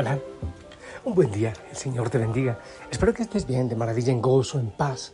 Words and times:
Hola, 0.00 0.18
un 1.04 1.14
buen 1.14 1.30
día, 1.30 1.52
el 1.68 1.76
Señor 1.76 2.08
te 2.08 2.16
bendiga. 2.16 2.58
Espero 2.90 3.12
que 3.12 3.22
estés 3.22 3.46
bien, 3.46 3.68
de 3.68 3.76
maravilla, 3.76 4.10
en 4.10 4.22
gozo, 4.22 4.58
en 4.58 4.70
paz. 4.70 5.12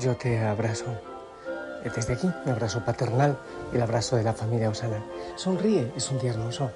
Yo 0.00 0.16
te 0.16 0.36
abrazo 0.40 0.86
desde 1.94 2.14
aquí, 2.14 2.28
mi 2.44 2.50
abrazo 2.50 2.84
paternal 2.84 3.38
y 3.72 3.76
el 3.76 3.82
abrazo 3.82 4.16
de 4.16 4.24
la 4.24 4.32
familia 4.32 4.68
Osana. 4.68 5.00
Sonríe, 5.36 5.92
es 5.96 6.10
un 6.10 6.18
día 6.18 6.32
hermoso. 6.32 6.72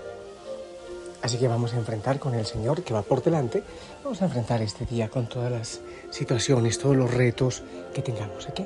Así 1.22 1.38
que 1.38 1.48
vamos 1.48 1.74
a 1.74 1.78
enfrentar 1.78 2.20
con 2.20 2.36
el 2.36 2.46
Señor 2.46 2.84
que 2.84 2.94
va 2.94 3.02
por 3.02 3.20
delante, 3.20 3.64
vamos 4.04 4.22
a 4.22 4.26
enfrentar 4.26 4.62
este 4.62 4.86
día 4.86 5.08
con 5.08 5.28
todas 5.28 5.50
las 5.50 5.80
situaciones, 6.10 6.78
todos 6.78 6.94
los 6.94 7.12
retos 7.12 7.64
que 7.92 8.00
tengamos 8.00 8.48
aquí. 8.48 8.64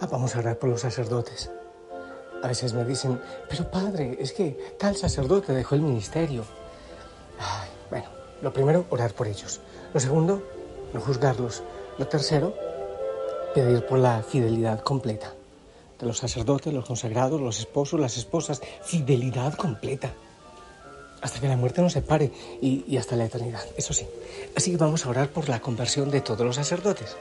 Ah, 0.00 0.08
vamos 0.10 0.34
a 0.34 0.38
orar 0.38 0.58
por 0.58 0.70
los 0.70 0.80
sacerdotes. 0.80 1.50
A 2.46 2.48
veces 2.48 2.74
me 2.74 2.84
dicen, 2.84 3.20
pero 3.48 3.68
padre, 3.68 4.18
es 4.20 4.32
que 4.32 4.76
tal 4.78 4.94
sacerdote 4.94 5.52
dejó 5.52 5.74
el 5.74 5.80
ministerio. 5.80 6.44
bueno, 7.90 8.06
lo 8.40 8.52
primero, 8.52 8.86
orar 8.90 9.14
por 9.14 9.26
ellos. 9.26 9.60
Lo 9.92 9.98
segundo, 9.98 10.40
no 10.94 11.00
juzgarlos. 11.00 11.64
Lo 11.98 12.06
tercero, 12.06 12.54
pedir 13.52 13.84
por 13.84 13.98
la 13.98 14.22
fidelidad 14.22 14.78
completa 14.82 15.34
de 15.98 16.06
los 16.06 16.18
sacerdotes, 16.18 16.72
los 16.72 16.84
consagrados, 16.84 17.40
los 17.40 17.58
esposos, 17.58 17.98
las 17.98 18.16
esposas. 18.16 18.62
Fidelidad 18.84 19.54
completa. 19.54 20.14
Hasta 21.22 21.40
que 21.40 21.48
la 21.48 21.56
muerte 21.56 21.82
nos 21.82 21.94
separe 21.94 22.30
y, 22.62 22.84
y 22.86 22.96
hasta 22.96 23.16
la 23.16 23.24
eternidad, 23.24 23.64
eso 23.76 23.92
sí. 23.92 24.06
Así 24.56 24.70
que 24.70 24.76
vamos 24.76 25.04
a 25.04 25.08
orar 25.08 25.30
por 25.30 25.48
la 25.48 25.58
conversión 25.58 26.12
de 26.12 26.20
todos 26.20 26.46
los 26.46 26.54
sacerdotes. 26.54 27.16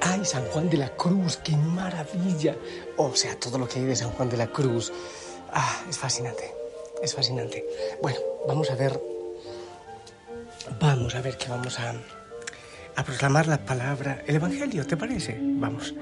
¡Ay, 0.00 0.24
San 0.24 0.44
Juan 0.46 0.68
de 0.70 0.78
la 0.78 0.88
Cruz! 0.96 1.36
¡Qué 1.38 1.56
maravilla! 1.56 2.56
O 2.96 3.14
sea, 3.14 3.38
todo 3.38 3.58
lo 3.58 3.68
que 3.68 3.78
hay 3.78 3.84
de 3.84 3.96
San 3.96 4.10
Juan 4.10 4.28
de 4.28 4.36
la 4.36 4.46
Cruz. 4.46 4.92
Ah, 5.52 5.82
es 5.88 5.98
fascinante. 5.98 6.54
Es 7.02 7.14
fascinante. 7.14 7.64
Bueno, 8.02 8.18
vamos 8.46 8.70
a 8.70 8.74
ver. 8.74 9.00
Vamos 10.80 11.14
a 11.14 11.20
ver 11.20 11.36
que 11.36 11.48
vamos 11.48 11.78
a, 11.78 11.94
a 12.96 13.04
proclamar 13.04 13.46
la 13.46 13.64
palabra, 13.64 14.22
el 14.26 14.36
Evangelio, 14.36 14.86
¿te 14.86 14.96
parece? 14.96 15.38
Vamos. 15.40 15.94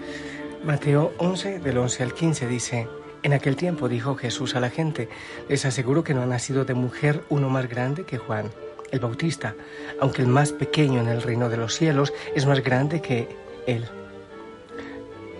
Mateo 0.64 1.12
11, 1.18 1.60
del 1.60 1.78
11 1.78 2.02
al 2.02 2.14
15 2.14 2.46
dice. 2.46 2.88
En 3.22 3.32
aquel 3.32 3.56
tiempo 3.56 3.88
dijo 3.88 4.14
Jesús 4.14 4.54
a 4.54 4.60
la 4.60 4.70
gente, 4.70 5.08
les 5.48 5.64
aseguro 5.64 6.04
que 6.04 6.14
no 6.14 6.22
ha 6.22 6.26
nacido 6.26 6.64
de 6.64 6.74
mujer 6.74 7.24
uno 7.30 7.48
más 7.48 7.68
grande 7.68 8.04
que 8.04 8.18
Juan, 8.18 8.50
el 8.92 9.00
Bautista, 9.00 9.56
aunque 10.00 10.22
el 10.22 10.28
más 10.28 10.52
pequeño 10.52 11.00
en 11.00 11.08
el 11.08 11.22
reino 11.22 11.48
de 11.48 11.56
los 11.56 11.74
cielos 11.74 12.12
es 12.34 12.46
más 12.46 12.62
grande 12.62 13.02
que 13.02 13.28
él. 13.68 13.86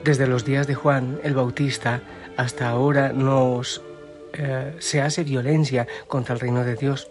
Desde 0.04 0.26
los 0.26 0.44
días 0.44 0.66
de 0.66 0.74
Juan 0.74 1.18
el 1.24 1.34
Bautista 1.34 2.02
hasta 2.36 2.68
ahora 2.68 3.12
nos 3.12 3.82
eh, 4.32 4.76
se 4.78 5.00
hace 5.00 5.24
violencia 5.24 5.88
contra 6.06 6.34
el 6.34 6.40
reino 6.40 6.62
de 6.62 6.76
Dios 6.76 7.10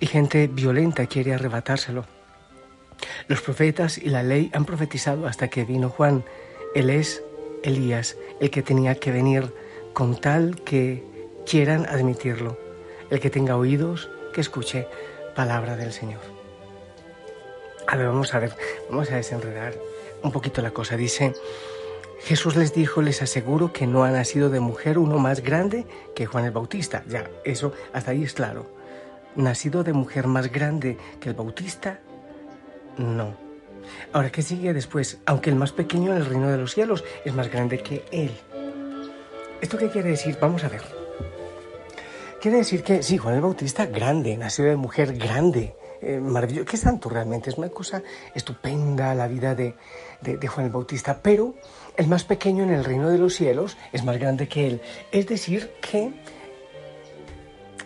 y 0.00 0.06
gente 0.06 0.48
violenta 0.48 1.06
quiere 1.06 1.34
arrebatárselo. 1.34 2.04
Los 3.28 3.40
profetas 3.40 3.98
y 3.98 4.08
la 4.08 4.22
ley 4.22 4.50
han 4.52 4.64
profetizado 4.64 5.26
hasta 5.26 5.48
que 5.48 5.64
vino 5.64 5.90
Juan. 5.90 6.24
Él 6.74 6.90
es 6.90 7.22
Elías, 7.62 8.16
el 8.40 8.50
que 8.50 8.62
tenía 8.62 8.96
que 8.96 9.12
venir 9.12 9.54
con 9.92 10.20
tal 10.20 10.60
que 10.62 11.04
quieran 11.46 11.86
admitirlo. 11.86 12.58
El 13.10 13.20
que 13.20 13.30
tenga 13.30 13.56
oídos, 13.56 14.10
que 14.32 14.40
escuche 14.40 14.88
palabra 15.36 15.76
del 15.76 15.92
Señor. 15.92 16.20
A 17.86 17.96
ver, 17.96 18.06
vamos 18.06 18.34
a 18.34 18.38
ver, 18.38 18.52
vamos 18.88 19.10
a 19.10 19.16
desenredar 19.16 19.74
un 20.22 20.32
poquito 20.32 20.62
la 20.62 20.70
cosa. 20.70 20.96
Dice, 20.96 21.34
Jesús 22.20 22.56
les 22.56 22.72
dijo, 22.72 23.02
les 23.02 23.22
aseguro 23.22 23.72
que 23.72 23.86
no 23.86 24.04
ha 24.04 24.10
nacido 24.10 24.50
de 24.50 24.60
mujer 24.60 24.98
uno 24.98 25.18
más 25.18 25.40
grande 25.40 25.86
que 26.14 26.26
Juan 26.26 26.44
el 26.44 26.52
Bautista. 26.52 27.02
Ya, 27.08 27.28
eso 27.44 27.72
hasta 27.92 28.12
ahí 28.12 28.24
es 28.24 28.34
claro. 28.34 28.66
Nacido 29.34 29.82
de 29.82 29.92
mujer 29.92 30.26
más 30.26 30.52
grande 30.52 30.98
que 31.20 31.30
el 31.30 31.34
Bautista, 31.34 32.00
no. 32.96 33.34
Ahora, 34.12 34.30
¿qué 34.30 34.42
sigue 34.42 34.72
después? 34.72 35.18
Aunque 35.26 35.50
el 35.50 35.56
más 35.56 35.72
pequeño 35.72 36.12
en 36.12 36.18
el 36.18 36.26
reino 36.26 36.50
de 36.50 36.58
los 36.58 36.74
cielos 36.74 37.04
es 37.24 37.34
más 37.34 37.50
grande 37.50 37.78
que 37.78 38.04
él. 38.12 38.30
¿Esto 39.60 39.78
qué 39.78 39.88
quiere 39.88 40.10
decir? 40.10 40.36
Vamos 40.40 40.64
a 40.64 40.68
ver. 40.68 40.82
Quiere 42.40 42.58
decir 42.58 42.82
que 42.82 43.02
sí, 43.02 43.18
Juan 43.18 43.36
el 43.36 43.40
Bautista 43.40 43.86
grande, 43.86 44.36
nacido 44.36 44.68
de 44.68 44.76
mujer 44.76 45.16
grande, 45.16 45.76
eh, 46.02 46.18
maravilloso. 46.18 46.68
¿Qué 46.68 46.76
santo 46.76 47.08
realmente? 47.08 47.50
Es 47.50 47.58
una 47.58 47.68
cosa 47.68 48.02
estupenda 48.34 49.14
la 49.14 49.28
vida 49.28 49.54
de, 49.54 49.76
de, 50.20 50.48
Juan 50.48 50.66
el 50.66 50.72
Bautista, 50.72 51.20
pero 51.22 51.54
el 51.96 52.08
más 52.08 52.24
pequeño 52.24 52.64
en 52.64 52.70
el 52.70 52.84
reino 52.84 53.08
de 53.08 53.18
los 53.18 53.34
cielos 53.34 53.76
es 53.92 54.02
más 54.02 54.18
grande 54.18 54.48
que 54.48 54.66
él. 54.66 54.80
Es 55.12 55.28
decir, 55.28 55.70
que 55.80 56.12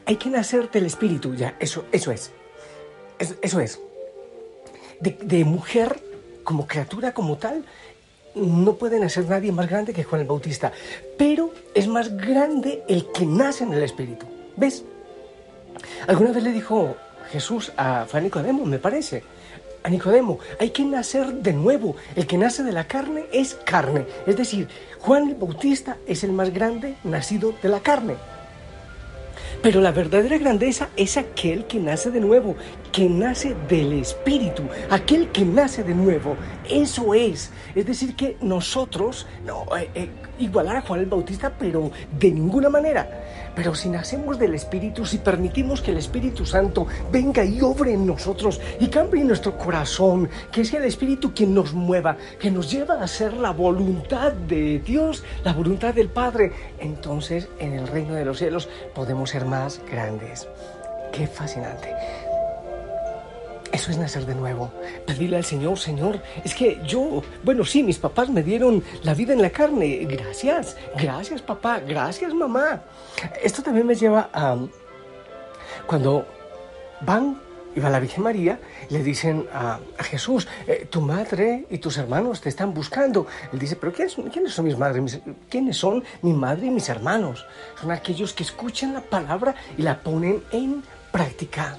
hay 0.07 0.17
que 0.17 0.31
nacer 0.31 0.71
del 0.71 0.87
Espíritu, 0.87 1.35
ya, 1.35 1.57
eso, 1.61 1.85
eso 1.93 2.11
es. 2.11 2.33
Eso, 3.19 3.61
es. 3.61 3.81
De, 5.01 5.19
de, 5.23 5.45
mujer, 5.45 6.01
como 6.43 6.67
criatura, 6.67 7.13
como 7.13 7.37
tal, 7.37 7.67
no 8.35 8.77
puede 8.77 8.99
nacer 8.99 9.27
nadie 9.27 9.53
más 9.53 9.69
grande 9.69 9.93
que 9.93 10.05
Juan 10.05 10.23
el 10.23 10.27
Bautista, 10.27 10.73
pero 11.19 11.53
es 11.75 11.87
más 11.87 12.17
grande 12.17 12.83
el 12.89 13.11
que 13.13 13.27
nace 13.27 13.65
en 13.65 13.75
el 13.75 13.83
Espíritu. 13.83 14.27
¿Ves? 14.57 14.85
Alguna 16.07 16.33
vez 16.33 16.43
le 16.43 16.53
dijo 16.53 16.97
Jesús 17.31 17.73
a, 17.77 18.07
fue 18.07 18.21
Nicodemo, 18.21 18.65
me 18.65 18.79
parece. 18.79 19.23
A 19.83 19.89
Nicodemo, 19.89 20.39
hay 20.59 20.71
que 20.71 20.85
nacer 20.85 21.33
de 21.33 21.53
nuevo. 21.53 21.97
El 22.17 22.27
que 22.27 22.39
nace 22.39 22.63
de 22.63 22.73
la 22.73 22.89
carne 22.89 23.27
es 23.33 23.55
carne. 23.55 24.07
Es 24.27 24.37
decir, 24.37 24.69
Juan 24.99 25.29
el 25.29 25.35
Bautista 25.37 25.97
es 26.07 26.25
el 26.25 26.33
más 26.33 26.53
grande 26.53 26.97
nacido 27.05 27.55
de 27.63 27.69
la 27.69 27.81
carne. 27.81 28.17
Pero 29.63 29.81
la 29.81 29.91
verdadera 29.91 30.39
grandeza 30.39 30.91
es 30.97 31.17
aquel 31.17 31.67
que 31.67 31.79
nace 31.81 32.11
de 32.11 32.21
nuevo, 32.21 32.57
que 32.93 33.09
nace 33.09 33.57
del 33.69 33.95
Espíritu, 33.95 34.63
aquel 34.91 35.31
que 35.33 35.45
nace 35.45 35.83
de 35.83 35.95
nuevo. 35.95 36.37
Eso 36.69 37.15
es. 37.15 37.51
Es 37.75 37.87
decir, 37.87 38.15
que 38.15 38.37
nosotros, 38.41 39.27
no, 39.45 39.67
eh, 39.77 39.91
eh, 39.95 40.09
igualar 40.39 40.77
a 40.77 40.81
Juan 40.83 41.01
el 41.01 41.07
Bautista, 41.07 41.53
pero 41.59 41.91
de 42.19 42.31
ninguna 42.31 42.69
manera. 42.69 43.26
Pero 43.57 43.75
si 43.75 43.89
nacemos 43.89 44.39
del 44.39 44.55
Espíritu, 44.55 45.07
si 45.07 45.17
permitimos 45.19 45.81
que 45.81 45.91
el 45.91 45.97
Espíritu 45.97 46.45
Santo 46.45 46.87
venga 47.11 47.43
y 47.43 47.63
obre 47.63 47.95
en 47.95 48.07
nosotros 48.07 48.61
y 48.79 48.89
cambie 48.89 49.25
nuestro 49.25 49.57
corazón, 49.57 50.29
que 50.53 50.65
sea 50.65 50.79
el 50.79 50.85
Espíritu 50.85 51.33
quien 51.35 51.55
nos 51.55 51.73
mueva, 51.73 52.19
que 52.39 52.51
nos 52.51 52.71
lleva 52.71 52.97
a 52.97 53.05
hacer 53.05 53.33
la 53.33 53.53
voluntad 53.53 54.33
de 54.33 54.79
Dios, 54.81 55.25
la 55.43 55.55
voluntad 55.55 55.95
del 55.95 56.11
Padre, 56.11 56.53
entonces 56.79 57.49
en 57.59 57.73
el 57.73 57.89
reino 57.89 58.15
de 58.15 58.27
los 58.27 58.39
cielos 58.39 58.69
podemos 58.95 59.31
ser 59.31 59.47
más 59.47 59.81
grandes. 59.91 60.47
Qué 61.13 61.27
fascinante. 61.27 61.95
Eso 63.77 63.91
es 63.91 63.99
nacer 63.99 64.25
de 64.25 64.35
nuevo. 64.35 64.73
Pedirle 65.07 65.37
al 65.37 65.45
Señor, 65.45 65.79
Señor, 65.79 66.23
es 66.43 66.55
que 66.55 66.81
yo, 66.87 67.23
bueno, 67.45 67.63
sí, 67.63 67.83
mis 67.83 67.99
papás 67.99 68.31
me 68.31 68.43
dieron 68.43 68.83
la 69.03 69.13
vida 69.13 69.35
en 69.35 69.43
la 69.43 69.51
carne. 69.51 69.99
Gracias, 70.09 70.79
gracias 70.97 71.43
papá, 71.43 71.81
gracias 71.81 72.33
mamá. 72.33 72.81
Esto 73.45 73.63
también 73.63 73.87
me 73.87 73.95
lleva 73.95 74.31
a 74.33 74.57
cuando 75.87 76.27
van 77.03 77.39
y 77.75 77.81
va 77.81 77.91
la 77.91 78.01
Virgen 78.01 78.25
María, 78.25 78.59
le 78.89 79.03
dicen 79.03 79.47
a, 79.53 79.79
Jesús, 79.99 80.49
eh, 80.67 80.87
tu 80.89 81.03
madre 81.03 81.67
y 81.69 81.77
tus 81.77 81.99
hermanos 81.99 82.41
te 82.41 82.49
están 82.49 82.73
buscando. 82.73 83.27
Él 83.53 83.59
dice, 83.59 83.77
pero 83.77 83.93
¿quiénes, 83.93 84.17
¿quiénes 84.33 84.55
son 84.55 84.65
mis 84.65 84.79
madres? 84.79 85.21
¿Quiénes 85.51 85.77
son 85.77 86.03
mi 86.23 86.33
madre 86.33 86.69
y 86.69 86.71
mis 86.71 86.89
hermanos? 86.89 87.45
Son 87.79 87.91
aquellos 87.91 88.33
que 88.33 88.43
escuchan 88.43 88.95
la 88.95 89.03
palabra 89.03 89.55
y 89.77 89.83
la 89.83 90.03
ponen 90.03 90.43
en 90.51 90.83
práctica 91.13 91.77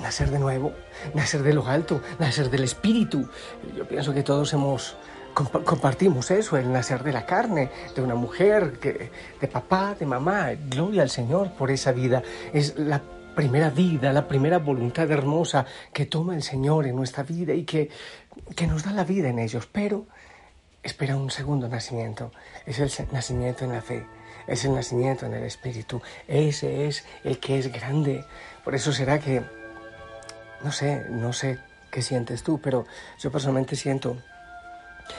nacer 0.00 0.30
de 0.30 0.38
nuevo, 0.38 0.72
nacer 1.14 1.42
de 1.42 1.54
lo 1.54 1.66
alto, 1.66 2.00
nacer 2.18 2.50
del 2.50 2.64
espíritu. 2.64 3.28
Yo 3.76 3.86
pienso 3.86 4.12
que 4.12 4.22
todos 4.22 4.52
hemos 4.52 4.96
compartimos 5.32 6.30
eso, 6.30 6.56
el 6.56 6.72
nacer 6.72 7.02
de 7.02 7.12
la 7.12 7.24
carne, 7.24 7.70
de 7.94 8.02
una 8.02 8.14
mujer, 8.14 8.78
que, 8.80 9.10
de 9.40 9.48
papá, 9.48 9.94
de 9.98 10.06
mamá. 10.06 10.50
Gloria 10.68 11.02
al 11.02 11.10
Señor 11.10 11.52
por 11.52 11.70
esa 11.70 11.92
vida. 11.92 12.22
Es 12.52 12.76
la 12.76 13.00
primera 13.34 13.70
vida, 13.70 14.12
la 14.12 14.26
primera 14.26 14.58
voluntad 14.58 15.10
hermosa 15.10 15.64
que 15.92 16.06
toma 16.06 16.34
el 16.34 16.42
Señor 16.42 16.86
en 16.86 16.96
nuestra 16.96 17.22
vida 17.22 17.54
y 17.54 17.64
que, 17.64 17.88
que 18.56 18.66
nos 18.66 18.84
da 18.84 18.92
la 18.92 19.04
vida 19.04 19.28
en 19.28 19.38
ellos. 19.38 19.68
Pero 19.70 20.06
espera 20.82 21.16
un 21.16 21.30
segundo 21.30 21.68
nacimiento. 21.68 22.32
Es 22.66 22.78
el 22.80 22.90
nacimiento 23.12 23.64
en 23.64 23.72
la 23.72 23.82
fe. 23.82 24.06
Es 24.46 24.64
el 24.64 24.74
nacimiento 24.74 25.26
en 25.26 25.34
el 25.34 25.44
Espíritu. 25.44 26.02
Ese 26.26 26.86
es 26.86 27.04
el 27.24 27.38
que 27.38 27.58
es 27.58 27.72
grande. 27.72 28.24
Por 28.64 28.74
eso 28.74 28.92
será 28.92 29.20
que 29.20 29.42
no 30.62 30.72
sé, 30.72 31.06
no 31.10 31.32
sé 31.32 31.58
qué 31.90 32.02
sientes 32.02 32.42
tú, 32.42 32.60
pero 32.60 32.86
yo 33.18 33.30
personalmente 33.30 33.76
siento 33.76 34.16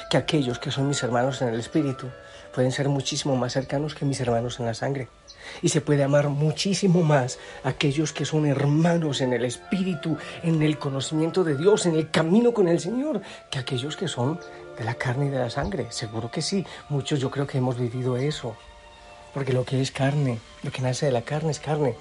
que 0.10 0.18
aquellos 0.18 0.60
que 0.60 0.72
son 0.72 0.88
mis 0.88 1.04
hermanos 1.04 1.42
en 1.42 1.50
el 1.50 1.60
espíritu 1.60 2.08
pueden 2.54 2.72
ser 2.72 2.90
muchísimo 2.90 3.36
más 3.36 3.54
cercanos 3.54 3.96
que 3.96 4.06
mis 4.06 4.20
hermanos 4.20 4.60
en 4.60 4.66
la 4.66 4.74
sangre. 4.74 5.08
Y 5.62 5.70
se 5.70 5.82
puede 5.82 6.04
amar 6.04 6.30
muchísimo 6.30 7.02
más 7.02 7.40
a 7.64 7.70
aquellos 7.70 8.14
que 8.14 8.26
son 8.26 8.46
hermanos 8.46 9.22
en 9.22 9.34
el 9.34 9.46
espíritu, 9.46 10.18
en 10.44 10.62
el 10.62 10.78
conocimiento 10.78 11.44
de 11.44 11.58
Dios, 11.58 11.86
en 11.86 11.96
el 11.96 12.10
camino 12.10 12.54
con 12.54 12.68
el 12.68 12.80
Señor, 12.80 13.22
que 13.50 13.60
aquellos 13.60 13.96
que 13.96 14.08
son 14.08 14.40
de 14.78 14.84
la 14.84 14.96
carne 14.96 15.28
y 15.28 15.30
de 15.30 15.40
la 15.40 15.50
sangre. 15.50 15.88
Seguro 15.90 16.30
que 16.30 16.42
sí, 16.42 16.66
muchos 16.90 17.20
yo 17.20 17.32
creo 17.32 17.48
que 17.48 17.58
hemos 17.58 17.78
vivido 17.78 18.18
eso. 18.18 18.56
porque 19.34 19.54
lo 19.54 19.64
que 19.64 19.82
es 19.82 19.92
carne, 19.92 20.40
lo 20.62 20.72
que 20.72 20.82
nace 20.82 21.06
de 21.06 21.14
la 21.14 21.22
carne 21.22 21.52
es 21.52 21.60
carne. 21.60 21.96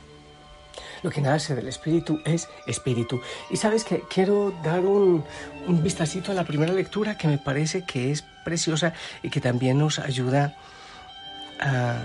Lo 1.02 1.10
que 1.10 1.20
nace 1.20 1.54
del 1.54 1.68
espíritu 1.68 2.20
es 2.24 2.48
espíritu. 2.66 3.20
Y 3.50 3.56
sabes 3.56 3.84
que 3.84 4.02
quiero 4.08 4.52
dar 4.62 4.80
un, 4.80 5.24
un 5.66 5.84
a 6.28 6.34
la 6.34 6.44
primera 6.44 6.72
lectura 6.72 7.16
que 7.16 7.28
me 7.28 7.38
parece 7.38 7.84
que 7.84 8.10
es 8.10 8.22
preciosa 8.44 8.92
y 9.22 9.30
que 9.30 9.40
también 9.40 9.78
nos 9.78 9.98
ayuda 9.98 10.56
a, 11.60 12.02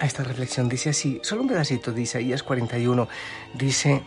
esta 0.00 0.22
reflexión. 0.22 0.68
Dice 0.68 0.90
así, 0.90 1.20
solo 1.22 1.42
un 1.42 1.48
pedacito 1.48 1.92
de 1.92 2.02
Isaías 2.02 2.42
41, 2.42 3.08
dice, 3.54 4.02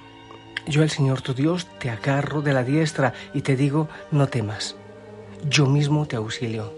yo 0.67 0.83
el 0.83 0.89
Señor 0.89 1.21
tu 1.21 1.33
Dios 1.33 1.67
te 1.79 1.89
agarro 1.89 2.41
de 2.41 2.53
la 2.53 2.63
diestra 2.63 3.13
y 3.33 3.41
te 3.41 3.55
digo, 3.55 3.87
no 4.11 4.27
temas, 4.27 4.75
yo 5.49 5.65
mismo 5.65 6.05
te 6.07 6.15
auxilio, 6.15 6.73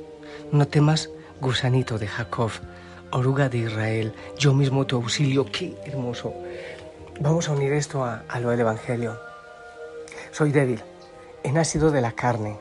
no 0.52 0.68
temas, 0.68 1.10
gusanito 1.42 1.98
de 1.98 2.08
Jacob, 2.08 2.52
oruga 3.12 3.50
de 3.50 3.60
Israel, 3.60 4.14
yo 4.38 4.54
mismo 4.54 4.86
te 4.86 4.96
auxilio, 4.96 5.46
qué 5.46 5.76
hermoso. 5.86 6.34
Vamos 7.22 7.50
a 7.50 7.52
unir 7.52 7.74
esto 7.74 8.06
a, 8.06 8.24
lo 8.40 8.50
del 8.50 8.62
Evangelio. 8.62 9.20
Soy 10.32 10.54
débil, 10.54 10.82
he 11.44 11.52
nacido 11.52 11.92
de 11.92 12.00
la 12.00 12.14
carne, 12.14 12.58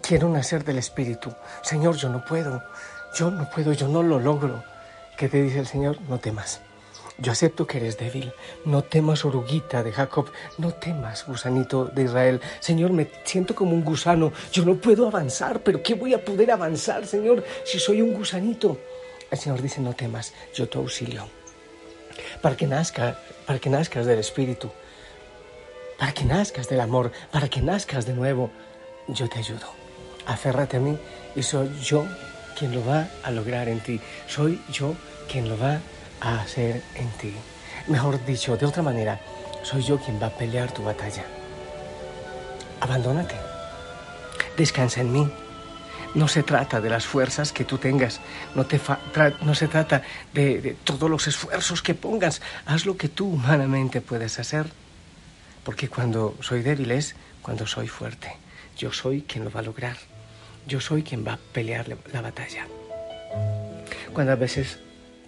quiero 0.00 0.28
nacer 0.28 0.62
del 0.64 0.78
Espíritu. 0.78 1.32
Señor, 1.62 1.96
yo 1.96 2.08
no 2.08 2.24
puedo, 2.24 2.62
yo 3.16 3.32
no 3.32 3.50
puedo, 3.50 3.72
yo 3.72 3.88
no 3.88 4.04
lo 4.04 4.20
logro. 4.20 4.62
¿Qué 5.16 5.28
te 5.28 5.42
dice 5.42 5.58
el 5.58 5.66
Señor? 5.66 6.00
No 6.02 6.20
temas. 6.20 6.60
Yo 7.18 7.32
acepto 7.32 7.66
que 7.66 7.78
eres 7.78 7.98
débil. 7.98 8.32
No 8.64 8.84
temas, 8.84 9.24
oruguita 9.24 9.82
de 9.82 9.90
Jacob. 9.90 10.30
No 10.58 10.72
temas, 10.72 11.26
gusanito 11.26 11.86
de 11.86 12.04
Israel. 12.04 12.40
Señor, 12.60 12.92
me 12.92 13.10
siento 13.24 13.56
como 13.56 13.72
un 13.72 13.82
gusano. 13.82 14.32
Yo 14.52 14.64
no 14.64 14.76
puedo 14.76 15.08
avanzar, 15.08 15.64
pero 15.64 15.82
¿qué 15.82 15.94
voy 15.94 16.14
a 16.14 16.24
poder 16.24 16.52
avanzar, 16.52 17.06
Señor, 17.06 17.42
si 17.64 17.80
soy 17.80 18.02
un 18.02 18.14
gusanito? 18.14 18.78
El 19.32 19.38
Señor 19.38 19.60
dice, 19.60 19.80
no 19.80 19.94
temas, 19.94 20.32
yo 20.54 20.68
te 20.68 20.78
auxilio 20.78 21.37
para 22.40 22.56
que 22.56 22.66
nazca, 22.66 23.18
para 23.46 23.58
que 23.58 23.70
nazcas 23.70 24.06
del 24.06 24.18
Espíritu, 24.18 24.70
para 25.98 26.12
que 26.12 26.24
nazcas 26.24 26.68
del 26.68 26.80
amor, 26.80 27.12
para 27.30 27.48
que 27.48 27.60
nazcas 27.60 28.06
de 28.06 28.14
nuevo. 28.14 28.50
Yo 29.08 29.28
te 29.28 29.38
ayudo. 29.38 29.66
Aférrate 30.26 30.76
a 30.76 30.80
mí 30.80 30.98
y 31.34 31.42
soy 31.42 31.70
yo 31.82 32.06
quien 32.58 32.74
lo 32.74 32.84
va 32.84 33.08
a 33.22 33.30
lograr 33.30 33.68
en 33.68 33.80
ti. 33.80 34.00
Soy 34.26 34.60
yo 34.70 34.94
quien 35.30 35.48
lo 35.48 35.58
va 35.58 35.80
a 36.20 36.40
hacer 36.40 36.82
en 36.94 37.08
ti. 37.12 37.34
Mejor 37.86 38.22
dicho, 38.26 38.56
de 38.56 38.66
otra 38.66 38.82
manera, 38.82 39.18
soy 39.62 39.82
yo 39.82 39.98
quien 39.98 40.20
va 40.20 40.26
a 40.26 40.30
pelear 40.30 40.70
tu 40.72 40.82
batalla. 40.82 41.24
Abandónate. 42.80 43.34
Descansa 44.56 45.00
en 45.00 45.12
mí. 45.12 45.32
No 46.14 46.26
se 46.26 46.42
trata 46.42 46.80
de 46.80 46.90
las 46.90 47.06
fuerzas 47.06 47.52
que 47.52 47.64
tú 47.64 47.78
tengas, 47.78 48.20
no, 48.54 48.64
te 48.66 48.80
no 49.42 49.54
se 49.54 49.68
trata 49.68 50.02
de, 50.32 50.60
de 50.60 50.74
todos 50.74 51.10
los 51.10 51.26
esfuerzos 51.26 51.82
que 51.82 51.94
pongas, 51.94 52.40
haz 52.66 52.86
lo 52.86 52.96
que 52.96 53.08
tú 53.08 53.28
humanamente 53.28 54.00
puedes 54.00 54.38
hacer, 54.38 54.66
porque 55.64 55.88
cuando 55.88 56.34
soy 56.40 56.62
débil 56.62 56.90
es 56.92 57.14
cuando 57.42 57.66
soy 57.66 57.88
fuerte, 57.88 58.36
yo 58.76 58.92
soy 58.92 59.22
quien 59.22 59.44
lo 59.44 59.50
va 59.50 59.60
a 59.60 59.64
lograr, 59.64 59.96
yo 60.66 60.80
soy 60.80 61.02
quien 61.02 61.26
va 61.26 61.34
a 61.34 61.38
pelear 61.52 61.86
la 62.12 62.20
batalla. 62.20 62.66
Cuando 64.12 64.32
a 64.32 64.36
veces 64.36 64.78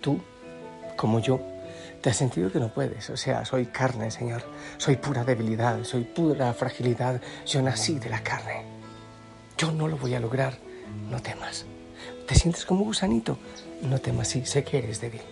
tú, 0.00 0.20
como 0.96 1.20
yo, 1.20 1.40
te 2.00 2.10
has 2.10 2.16
sentido 2.16 2.50
que 2.50 2.58
no 2.58 2.72
puedes, 2.72 3.10
o 3.10 3.16
sea, 3.16 3.44
soy 3.44 3.66
carne, 3.66 4.10
Señor, 4.10 4.42
soy 4.78 4.96
pura 4.96 5.24
debilidad, 5.24 5.84
soy 5.84 6.04
pura 6.04 6.52
fragilidad, 6.54 7.20
yo 7.46 7.60
nací 7.60 7.98
de 7.98 8.08
la 8.08 8.22
carne, 8.22 8.64
yo 9.58 9.70
no 9.70 9.86
lo 9.86 9.98
voy 9.98 10.14
a 10.14 10.20
lograr 10.20 10.58
no 11.10 11.20
temas. 11.20 11.66
¿Te 12.26 12.34
sientes 12.34 12.64
como 12.64 12.84
gusanito? 12.84 13.38
No 13.82 13.98
temas, 13.98 14.28
sí, 14.28 14.44
sé 14.46 14.64
que 14.64 14.78
eres 14.78 15.00
débil. 15.00 15.22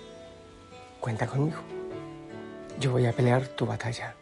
Cuenta 1.00 1.26
conmigo. 1.26 1.58
Yo 2.80 2.92
voy 2.92 3.06
a 3.06 3.12
pelear 3.12 3.46
tu 3.48 3.66
batalla. 3.66 4.14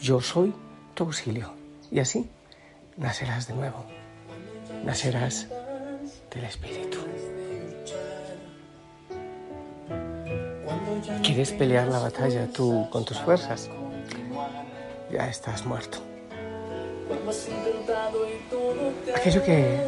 Yo 0.00 0.20
soy 0.20 0.52
tu 0.94 1.04
auxilio. 1.04 1.52
Y 1.90 2.00
así 2.00 2.28
nacerás 2.96 3.46
de 3.48 3.54
nuevo. 3.54 3.84
Nacerás 4.84 5.48
del 6.34 6.44
Espíritu. 6.44 6.98
¿Quieres 11.22 11.52
pelear 11.52 11.88
la 11.88 11.98
batalla 11.98 12.46
tú 12.52 12.88
con 12.90 13.04
tus 13.04 13.18
fuerzas? 13.20 13.70
Ya 15.10 15.28
estás 15.28 15.64
muerto. 15.64 15.98
Aquello 19.14 19.42
que 19.44 19.80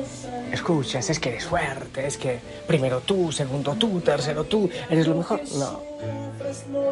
escuchas 0.53 1.11
es 1.11 1.19
que 1.19 1.31
eres 1.31 1.47
fuerte, 1.47 2.07
es 2.07 2.17
que 2.17 2.39
primero 2.67 3.01
tú, 3.01 3.33
segundo 3.33 3.75
tú, 3.75 4.01
tercero 4.01 4.45
tú, 4.45 4.69
eres 4.89 5.07
lo 5.07 5.17
mejor. 5.17 5.41
No, 5.57 5.83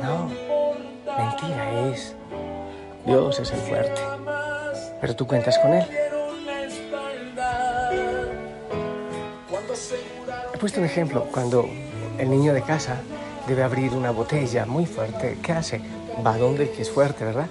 no, 0.02 0.30
mentira 1.16 1.90
es. 1.90 2.14
Dios 3.06 3.38
es 3.38 3.50
el 3.52 3.60
fuerte, 3.60 4.00
pero 5.00 5.16
tú 5.16 5.26
cuentas 5.26 5.58
con 5.58 5.72
Él. 5.72 5.86
He 10.54 10.58
puesto 10.58 10.80
un 10.80 10.86
ejemplo, 10.86 11.26
cuando 11.32 11.68
el 12.18 12.30
niño 12.30 12.52
de 12.52 12.62
casa 12.62 12.96
debe 13.46 13.62
abrir 13.62 13.92
una 13.92 14.10
botella 14.10 14.66
muy 14.66 14.86
fuerte, 14.86 15.38
¿qué 15.42 15.52
hace? 15.52 15.80
Va 16.26 16.36
donde 16.36 16.64
el 16.64 16.70
que 16.70 16.82
es 16.82 16.90
fuerte, 16.90 17.24
¿verdad? 17.24 17.46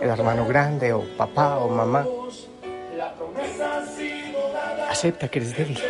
el 0.00 0.08
hermano 0.08 0.46
grande 0.46 0.92
o 0.92 1.02
papá 1.16 1.58
o 1.58 1.68
mamá. 1.68 2.06
Acepta 5.00 5.28
que 5.28 5.38
eres 5.38 5.56
débil. 5.56 5.80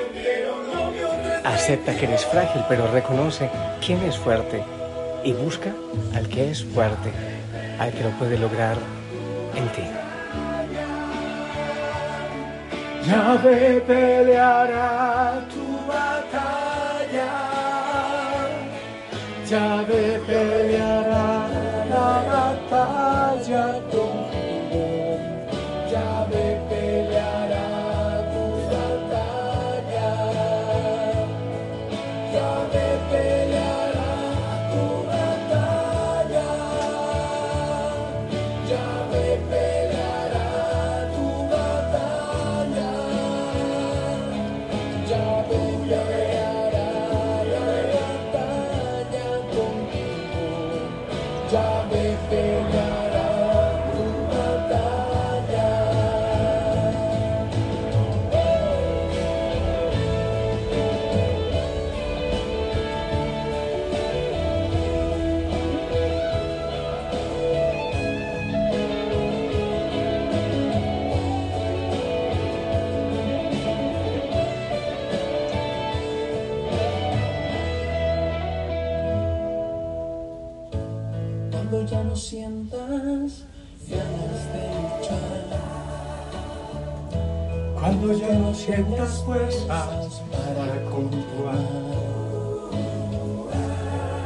Acepta 1.44 1.96
que 1.96 2.04
eres 2.06 2.24
frágil, 2.26 2.62
pero 2.68 2.86
reconoce 2.92 3.50
quién 3.84 4.00
es 4.04 4.16
fuerte 4.16 4.62
y 5.24 5.32
busca 5.32 5.72
al 6.14 6.28
que 6.28 6.52
es 6.52 6.64
fuerte, 6.64 7.10
al 7.80 7.90
que 7.90 8.04
lo 8.04 8.10
puede 8.10 8.38
lograr 8.38 8.76
en 9.56 9.68
ti. 9.74 9.82
ve 13.42 13.82
peleará 13.84 15.44
tu 15.52 15.66
batalla. 15.90 17.32
ve 19.88 20.20
peleará 20.24 21.49
la 21.90 22.11
batalla. 22.30 23.89
Cuando 88.00 88.19
ya 88.19 88.33
no 88.33 88.54
sientas 88.54 89.23
fuerzas 89.25 90.23
para 90.33 90.85
continuar. 90.90 91.59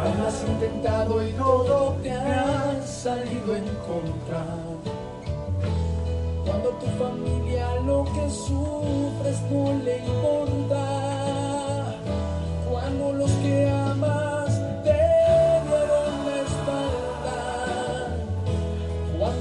Cuando 0.01 0.27
has 0.29 0.45
intentado 0.47 1.27
y 1.27 1.33
todo 1.33 1.97
te 2.01 2.13
ha 2.13 2.81
salido 2.87 3.57
en 3.57 3.65
contra. 3.89 4.47
Cuando 6.45 6.69
tu 6.71 6.87
familia 7.03 7.67
lo 7.85 8.05
que 8.05 8.31
sufres 8.31 9.43
no 9.51 9.75
le 9.83 9.99
importa. 10.07 10.87
Cuando 12.71 13.13
los 13.13 13.31
que 13.33 13.69
amas 13.69 14.35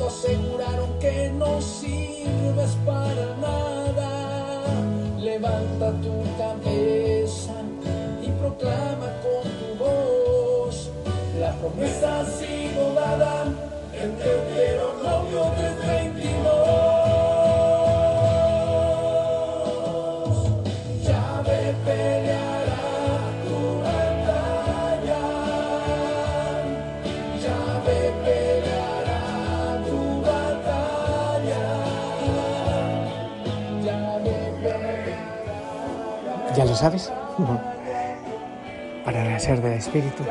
aseguraron 0.07 0.99
que 0.99 1.31
no 1.37 1.61
sirves 1.61 2.02
levanta 5.73 5.91
tu 6.01 6.23
cabeza 6.37 7.53
y 8.21 8.29
proclama 8.31 9.07
con 9.21 9.43
tu 9.43 9.83
voz. 9.83 10.89
La 11.39 11.51
promesa 11.53 12.21
ha 12.21 12.25
sido 12.25 12.93
dada 12.93 13.45
en 13.93 14.17
Deuteronomio 14.17 15.45
3.20. 15.85 16.12
peleará. 36.73 36.73
¿Ya 36.73 36.75
lo 36.75 36.75
sabes? 36.75 37.11
Para 39.05 39.23
nacer 39.23 39.61
del 39.61 39.73
Espíritu, 39.73 40.23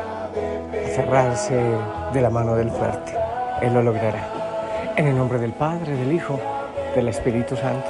aferrarse 0.84 1.60
de 2.12 2.20
la 2.20 2.30
mano 2.30 2.56
del 2.56 2.70
fuerte. 2.70 3.12
Él 3.60 3.74
lo 3.74 3.82
logrará. 3.82 4.28
En 4.96 5.08
el 5.08 5.16
nombre 5.16 5.38
del 5.38 5.52
Padre, 5.52 5.94
del 5.94 6.12
Hijo, 6.12 6.38
del 6.94 7.08
Espíritu 7.08 7.56
Santo, 7.56 7.86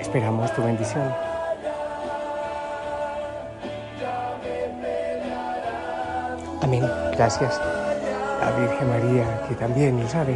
esperamos 0.00 0.52
tu 0.52 0.62
bendición. 0.62 1.14
Amén. 6.62 6.90
Gracias. 7.12 7.60
La 8.40 8.50
Virgen 8.52 8.88
María, 8.88 9.42
que 9.48 9.54
también 9.54 10.00
lo 10.00 10.08
sabe, 10.08 10.34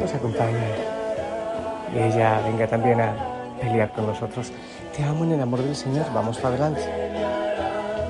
nos 0.00 0.14
acompaña. 0.14 0.58
Y 1.94 1.98
ella 1.98 2.40
venga 2.44 2.66
también 2.66 3.00
a 3.00 3.14
pelear 3.60 3.90
con 3.90 4.06
nosotros. 4.06 4.52
Te 4.96 5.02
amo 5.02 5.24
en 5.24 5.32
el 5.32 5.40
amor 5.40 5.60
del 5.60 5.74
Señor. 5.74 6.06
Vamos 6.14 6.38
para 6.38 6.54
adelante. 6.54 6.82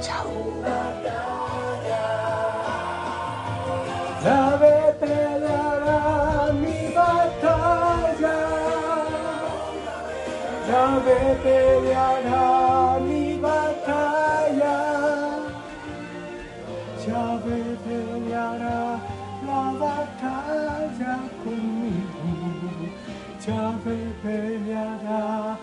Chao. 0.02 0.28
Yahvé 4.22 4.94
peleará 5.00 6.52
mi 6.52 6.94
batalla. 6.94 7.84
Peleará 11.42 12.98
mi 13.00 13.38
batalla. 13.38 14.76
Yahvé 17.06 17.60
peleará 17.84 18.98
la 19.46 19.64
batalla 19.82 21.14
conmigo. 21.44 22.24
Yahvé 23.46 23.98
peleará 24.22 25.58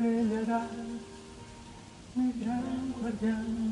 Mi 0.00 0.06
batalla 0.06 0.28
peleará 0.28 0.60
mi 2.14 2.32
gran 2.40 2.94
guardián. 3.00 3.67